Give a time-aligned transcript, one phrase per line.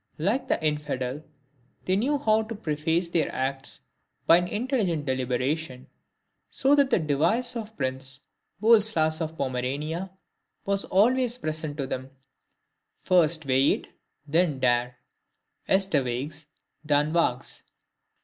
[0.17, 1.21] Like the infidel,
[1.85, 3.81] they knew how to preface their acts
[4.25, 5.85] by an intelligent deliberation,
[6.49, 8.21] so that the device of Prince
[8.59, 10.09] Boleslas of Pomerania,
[10.65, 12.09] was always present to them:
[13.03, 13.87] "First weigh it;
[14.25, 14.97] then dare:"
[15.69, 16.47] Erst wieg's:
[16.83, 17.61] dann wag's!